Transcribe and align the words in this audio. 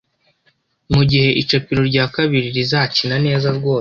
Mugihe 0.93 1.29
icapiro 1.41 1.81
rya 1.91 2.05
kabiri 2.15 2.47
rizakina 2.55 3.15
neza 3.25 3.47
rwose 3.57 3.69